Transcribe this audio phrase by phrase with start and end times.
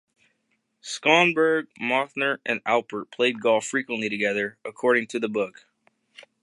[0.81, 5.67] Schonberg, Mothner and Alpert played golf frequently together, according to the book.